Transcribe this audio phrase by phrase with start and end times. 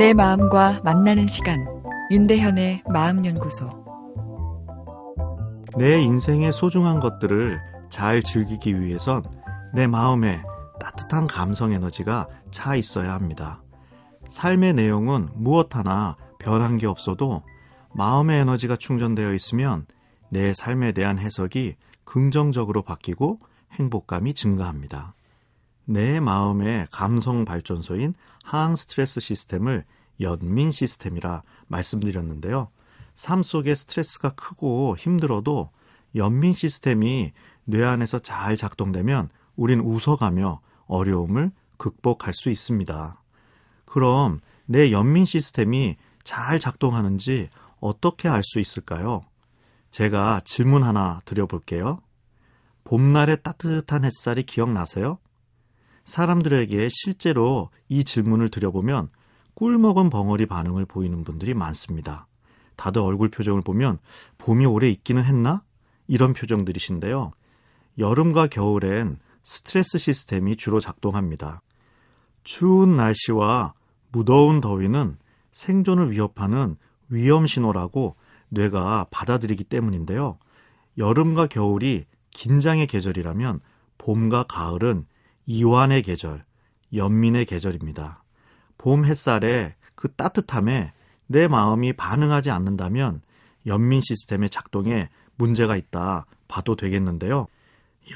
[0.00, 1.66] 내 마음과 만나는 시간
[2.10, 3.68] 윤대현의 마음연구소
[5.76, 7.60] 내 인생의 소중한 것들을
[7.90, 9.24] 잘 즐기기 위해선
[9.74, 10.40] 내 마음에
[10.80, 13.62] 따뜻한 감성 에너지가 차 있어야 합니다.
[14.30, 17.42] 삶의 내용은 무엇 하나 변한 게 없어도
[17.92, 19.84] 마음의 에너지가 충전되어 있으면
[20.30, 23.38] 내 삶에 대한 해석이 긍정적으로 바뀌고
[23.74, 25.12] 행복감이 증가합니다.
[25.90, 29.84] 내 마음의 감성 발전소인 항 스트레스 시스템을
[30.20, 32.68] 연민 시스템이라 말씀드렸는데요.
[33.16, 35.70] 삶 속에 스트레스가 크고 힘들어도
[36.14, 37.32] 연민 시스템이
[37.64, 43.20] 뇌 안에서 잘 작동되면 우린 웃어가며 어려움을 극복할 수 있습니다.
[43.84, 47.50] 그럼 내 연민 시스템이 잘 작동하는지
[47.80, 49.24] 어떻게 알 수 있을까요?
[49.90, 52.00] 제가 질문 하나 드려볼게요.
[52.84, 55.18] 봄날의 따뜻한 햇살이 기억나세요?
[56.04, 59.10] 사람들에게 실제로 이 질문을 드려보면
[59.54, 62.26] 꿀 먹은 벙어리 반응을 보이는 분들이 많습니다.
[62.76, 63.98] 다들 얼굴 표정을 보면
[64.38, 65.62] 봄이 오래 있기는 했나?
[66.08, 67.32] 이런 표정들이신데요.
[67.98, 71.60] 여름과 겨울엔 스트레스 시스템이 주로 작동합니다.
[72.42, 73.74] 추운 날씨와
[74.10, 75.16] 무더운 더위는
[75.52, 76.76] 생존을 위협하는
[77.08, 78.16] 위험 신호라고
[78.48, 80.38] 뇌가 받아들이기 때문인데요.
[80.98, 83.60] 여름과 겨울이 긴장의 계절이라면
[83.98, 85.06] 봄과 가을은
[85.52, 86.44] 이완의 계절,
[86.94, 88.22] 연민의 계절입니다.
[88.78, 90.92] 봄 햇살에 그 따뜻함에
[91.26, 93.20] 내 마음이 반응하지 않는다면
[93.66, 97.48] 연민 시스템의 작동에 문제가 있다 봐도 되겠는데요.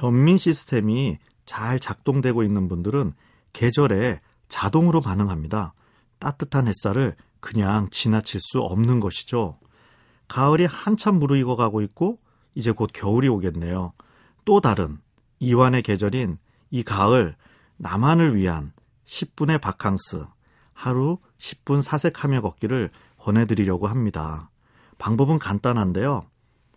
[0.00, 3.14] 연민 시스템이 잘 작동되고 있는 분들은
[3.52, 5.74] 계절에 자동으로 반응합니다.
[6.20, 9.58] 따뜻한 햇살을 그냥 지나칠 수 없는 것이죠.
[10.28, 12.20] 가을이 한참 무르익어 가고 있고
[12.54, 13.92] 이제 곧 겨울이 오겠네요.
[14.44, 14.98] 또 다른
[15.40, 16.38] 이완의 계절인
[16.74, 17.36] 이 가을
[17.76, 18.72] 나만을 위한
[19.06, 20.26] 10분의 바캉스
[20.72, 24.50] 하루 10분 사색하며 걷기를 권해드리려고 합니다.
[24.98, 26.24] 방법은 간단한데요.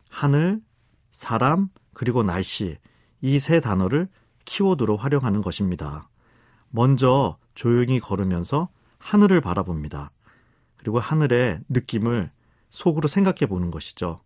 [0.08, 0.62] 하늘,
[1.10, 2.78] 사람, 그리고 날씨
[3.22, 4.08] 이 세 단어를
[4.46, 6.10] 키워드로 활용하는 것입니다.
[6.70, 8.70] 먼저 조용히 걸으면서
[9.00, 10.12] 하늘을 바라봅니다.
[10.76, 12.30] 그리고 하늘의 느낌을
[12.70, 14.22] 속으로 생각해 보는 것이죠.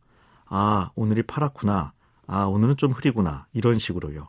[0.48, 1.94] 아, 오늘이 파랗구나.
[2.28, 3.48] 아, 오늘은 좀 흐리구나.
[3.54, 4.28] 이런 식으로요.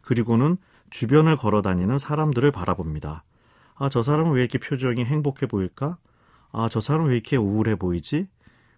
[0.00, 0.56] 그리고는
[0.92, 3.24] 주변을 걸어 다니는 사람들을 바라봅니다.
[3.74, 5.96] 아, 저 사람은 왜 이렇게 표정이 행복해 보일까?
[6.52, 8.28] 아, 저 사람은 왜 이렇게 우울해 보이지?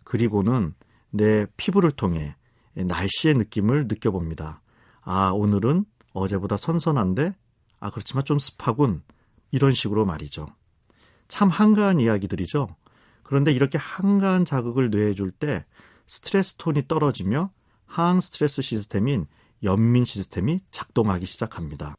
[0.05, 0.75] 그리고는
[1.11, 2.37] 내 피부를 통해
[2.75, 4.63] 날씨의 느낌을 느껴봅니다.
[5.03, 7.35] 아, 오늘은 어제보다 선선한데?
[7.81, 9.03] 아, 그렇지만 좀 습하군.
[9.51, 10.47] 이런 식으로 말이죠.
[11.27, 12.69] 참 한가한 이야기들이죠.
[13.25, 15.65] 그런데 이렇게 한가한 자극을 뇌에 줄 때
[16.07, 17.51] 스트레스 톤이 떨어지며
[17.87, 19.27] 항 스트레스 시스템인
[19.65, 21.97] 연민 시스템이 작동하기 시작합니다.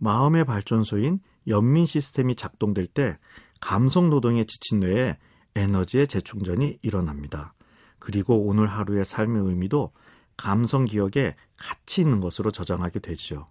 [0.00, 3.18] 마음의 발전소인 연민 시스템이 작동될 때
[3.60, 5.16] 감성 노동에 지친 뇌에
[5.54, 7.54] 에너지의 재충전이 일어납니다.
[7.98, 9.92] 그리고 오늘 하루의 삶의 의미도
[10.36, 13.46] 감성 기억에 같이 있는 것으로 저장하게 되지요.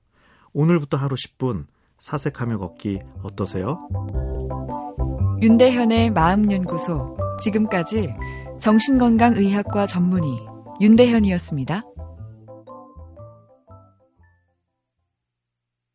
[0.54, 1.68] 오늘부터 하루 10분
[2.00, 3.88] 사색하며 걷기 어떠세요?
[5.42, 8.14] 윤대현의 마음연구소 지금까지
[8.60, 10.32] 정신건강의학과 전문의
[10.82, 11.84] 윤대현이었습니다.